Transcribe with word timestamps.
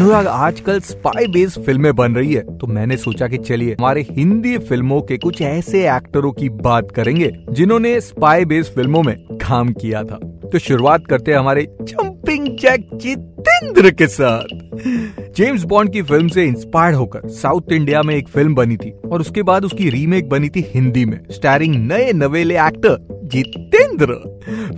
अनुराग 0.00 0.26
आजकल 0.26 0.78
spy 0.80 1.26
based 1.26 1.60
फ़िल्में 1.62 1.94
बन 1.96 2.14
रही 2.14 2.32
है। 2.34 2.42
तो 2.58 2.66
मैंने 2.66 2.96
सोचा 2.96 3.26
कि 3.28 3.38
चलिए, 3.38 3.72
हमारे 3.72 4.06
हिंदी 4.10 4.56
फ़िल्मों 4.58 5.00
के 5.00 5.18
कुछ 5.18 5.40
ऐसे 5.42 5.82
एक्टरों 5.88 6.30
की 6.32 6.48
बात 6.48 6.90
करेंगे, 6.90 7.30
जिन्होंने 7.50 8.00
स्पाई 8.00 8.44
बेस्ड 8.44 8.72
फ़िल्मों 8.74 9.02
में 9.02 9.16
काम 9.36 9.72
किया 9.72 10.02
था। 10.02 10.18
तो 10.52 10.58
शुरुआत 10.58 11.06
करते 11.06 11.32
हैं 11.32 11.38
हमारे 11.38 11.66
जंपिंग 11.82 12.48
जैक 12.58 12.88
जितेंद्र 12.94 13.90
के 13.90 14.06
साथ। 14.06 14.56
जेम्स 15.36 15.64
बॉन्ड 15.64 15.92
की 15.92 16.02
फ़िल्म 16.02 16.28
से 16.28 16.44
इंस्पायर्ड 16.44 16.96
होकर 16.96 17.28
साउथ 17.28 17.72
इंडिया 17.72 18.02
में 18.02 18.14
एक 18.14 18.28
फ़िल्म 18.28 18.54
बनी 18.54 18.76
थी, 18.76 18.90
और 18.90 19.20
उसके 19.20 19.42
बाद 19.42 19.64
उसकी 19.64 19.90
रीमेक 19.90 20.28
बनी 20.28 20.48
थी 20.48 20.66
हिंदी 20.74 21.04
में 21.04 21.18
स्टारिंग 21.30 21.74
नए 21.86 22.12
नवेले 22.12 22.58
एक्टर 22.58 22.96
जितेंद्र। 23.24 24.14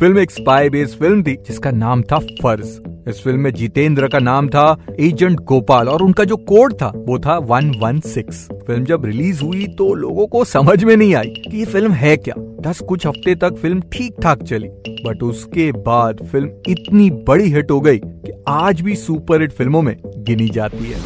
फ़िल्म 0.00 0.18
एक 0.18 0.30
स्पाई 0.30 0.68
बेस्ड 0.68 0.98
फ़िल्म 0.98 1.22
थी, 1.22 1.36
जिसका 1.46 1.70
नाम 1.70 2.02
था 2.02 2.18
फ़र्ज़ 2.42 2.80
इस 3.08 3.22
फ़िल्म 3.22 3.40
में 3.40 3.50
जितेंद्र 3.52 4.08
का 4.08 4.18
नाम 4.18 4.48
था 4.48 4.64
एजेंट 5.00 5.40
गोपाल 5.40 5.88
और 5.88 6.02
उनका 6.02 6.24
जो 6.24 6.36
कोड 6.48 6.74
था 6.82 6.92
वो 6.96 7.18
था 7.18 7.38
116 7.40 8.30
फ़िल्म 8.66 8.84
जब 8.84 9.04
रिलीज़ 9.04 9.42
हुई 9.42 9.66
तो 9.78 9.92
लोगों 9.94 10.26
को 10.26 10.44
समझ 10.44 10.82
में 10.84 10.96
नहीं 10.96 11.14
आई 11.14 11.28
कि 11.28 11.56
ये 11.58 11.64
फ़िल्म 11.64 11.92
है 11.92 12.16
क्या। 12.16 12.34
दस 12.62 12.80
कुछ 12.80 13.06
हफ़्ते 13.06 13.34
तक 13.34 13.56
फ़िल्म 13.62 13.80
ठीक 13.92 14.20
ठाक 14.22 14.42
चली 14.42 14.68
बट 15.06 15.22
उसके 15.22 15.70
बाद 15.82 16.22
फ़िल्म 16.32 16.50
इतनी 16.68 17.10
बड़ी 17.28 17.50
हिट 17.50 17.70
हो 17.70 17.80
गई 17.80 17.98
कि 17.98 18.42
आज 18.48 18.80
भी 18.80 18.96
सुपर 18.96 19.40
हिट 19.40 19.52
फ़िल्मों 19.52 19.82
में 19.82 19.96
गिनी 20.18 20.48
जाती 20.48 20.92
है। 20.92 21.00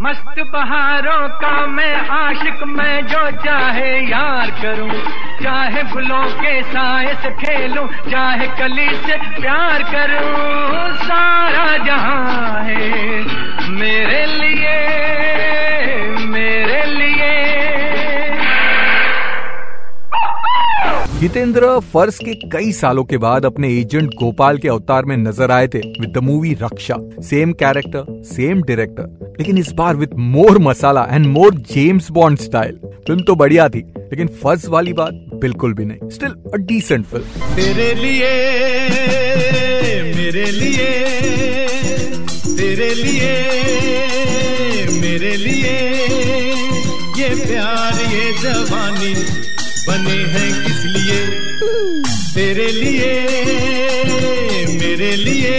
मस्त 0.00 0.40
बहारों 0.52 1.28
का 1.40 1.66
मैं 1.66 1.94
आशिक 2.08 2.62
मैं 2.68 3.06
जो 3.06 3.30
चाहे 3.44 3.92
यार 4.10 4.50
करूँ, 4.50 4.90
चाहे 5.42 5.82
फूलों 5.92 6.24
के 6.40 6.62
साए 6.62 7.14
से 7.14 7.30
खेलूं, 7.30 7.86
चाहे 8.10 8.46
कली 8.58 8.88
से 8.96 9.16
प्यार 9.40 9.82
करूँ, 9.82 10.94
सारा 10.96 11.76
जहाँ 11.84 12.64
है। 12.64 13.05
जितेंद्र 21.20 21.68
फ़र्ज़ 21.92 22.18
के 22.24 22.32
कई 22.50 22.72
सालों 22.72 23.02
के 23.04 23.18
बाद 23.18 23.44
अपने 23.46 23.68
एजेंट 23.74 24.08
गोपाल 24.14 24.58
के 24.58 24.68
अवतार 24.68 25.04
में 25.04 25.16
नज़र 25.16 25.50
आए 25.50 25.68
थे 25.68 25.78
with 26.00 26.10
the 26.14 26.22
movie 26.22 26.52
Raksha. 26.62 26.96
Same 27.24 27.52
character 27.62 28.22
same 28.26 28.62
director 28.62 29.36
लेकिन 29.38 29.58
इस 29.58 29.70
बार 29.76 29.96
with 29.96 30.10
more 30.34 30.58
masala 30.58 31.06
and 31.10 31.26
more 31.28 31.54
James 31.70 32.10
Bond 32.10 32.38
style 32.38 32.76
film 33.06 33.22
तो 33.22 33.34
बढ़िया 33.34 33.68
थी, 33.68 33.78
लेकिन 33.78 34.28
फ़र्ज़ 34.42 34.68
वाली 34.70 34.92
बात 34.92 35.14
बिल्कुल 35.40 35.74
भी 35.74 35.84
नहीं। 35.84 36.08
स्टिल 36.10 36.34
अ 36.54 36.56
डिसेंट 36.58 37.06
फ़िल्म 37.06 37.54
तेरे 37.56 37.92
लिए, 37.94 38.30
मेरे 40.16 40.50
लिए, 40.50 40.86
तेरे 42.56 42.92
लिए, 42.94 43.32
मेरे 45.00 45.36
लिए, 45.38 45.74
ये 47.18 47.34
प्यार, 47.46 48.02
ये 48.14 48.32
जवानी 48.42 49.14
बने 49.88 50.18
हैं 50.32 50.48
किस 50.64 50.84
लिए? 50.86 51.20
तेरे 52.34 52.70
लिए, 52.72 53.10
मेरे 54.80 55.14
लिए। 55.16 55.54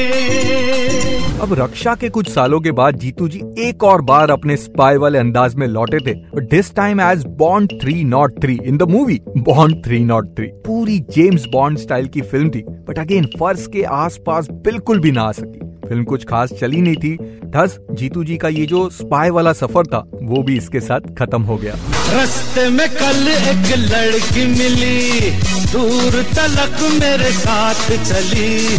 अब 1.42 1.54
रक्षा 1.54 1.94
के 1.96 2.10
कुछ 2.10 2.30
सालों 2.30 2.60
के 2.60 2.72
बाद 2.72 2.96
जीतू 3.00 3.28
जी 3.28 3.42
एक 3.60 3.84
और 3.84 4.02
बार 4.02 4.32
अपने 4.32 4.56
स्पाई 4.58 4.98
वाले 4.98 5.20
अंदाज 5.20 5.56
में 5.56 5.66
लौटे 5.68 6.00
थे। 6.08 6.14
This 6.46 6.74
time 6.76 7.02
as 7.02 7.24
Bond 7.40 7.74
three 7.82 8.04
not 8.04 8.42
three 8.42 8.58
in 8.66 8.78
the 8.78 8.90
movie 8.92 9.20
Bond 9.38 9.84
three 9.86 10.00
not 10.06 10.36
three 10.38 10.48
पूरी 10.66 11.00
जेम्स 11.12 11.46
बॉन्ड 11.52 11.80
स्टाइल 11.80 12.08
की 12.08 12.22
फ़िल्म 12.24 12.50
थी 12.50 12.64
बट 12.90 13.00
अगेन 13.00 13.26
फर्श 13.40 13.68
के 13.74 13.84
आसपास 14.00 14.48
बिल्कुल 14.66 15.00
भी 15.00 15.12
ना 15.12 15.22
आ 15.22 15.32
सकी। 15.32 15.67
फ़िल्म 15.88 16.04
कुछ 16.04 16.24
खास 16.26 16.54
चली 16.54 16.82
नहीं 16.82 16.96
थी। 16.96 17.16
थस 17.56 17.78
जीतू 17.92 18.24
जी 18.24 18.38
का 18.38 18.48
ये 18.50 18.66
जो 18.66 18.90
स्पाई 18.90 19.30
वाला 19.30 19.54
सफ़र 19.54 19.86
था, 19.86 20.04
वो 20.24 20.42
भी 20.44 20.58
इसके 20.58 20.80
साथ 20.80 21.14
खत्म 21.20 21.42
हो 21.42 21.58
गया। 21.58 21.74
रस्ते 22.14 22.68
में 22.70 22.88
कल 22.90 23.28
एक 23.28 23.72
लड़की 23.86 24.46
मिली, 24.48 25.32
दूर 25.72 26.22
तलक 26.34 26.80
मेरे 27.02 27.32
साथ 27.32 27.90
चली। 28.04 28.78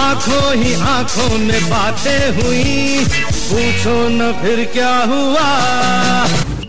आँखों 0.00 0.54
ही 0.54 0.74
आँखों 0.88 1.38
में 1.38 1.62
बातें 1.70 2.42
हुई, 2.42 3.04
पूछो 3.08 3.96
न 4.10 4.32
फिर 4.42 4.64
क्या 4.72 4.96
हुआ। 5.04 5.48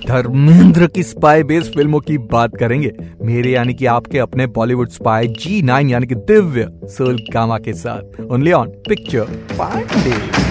धर्मेंद्र 0.08 0.88
की 0.88 1.04
स्पाई 1.04 1.44
बेस 1.44 1.68
फ़िल्मों 1.68 2.00
की 2.00 2.18
बात 2.32 2.56
करेंगे। 2.58 2.92
मेरे 3.22 3.52
यानी 3.52 3.74
कि 3.74 3.86
आपके 3.86 4.20
अपने 4.20 4.48
बॉलीवुड 4.48 4.90
स्पाई 4.90 5.28
जी 5.40 5.62
नाइन 5.62 5.90
यानी 5.90 6.08
कि 6.08 6.16
दिव्य 6.16 6.68
सोल 6.88 7.20
गामा 7.34 7.58
के 7.58 7.74
साथ। 7.74 8.22
Only 8.22 8.52
on 8.52 8.70
picture 8.88 9.24
Pandey 9.52 10.51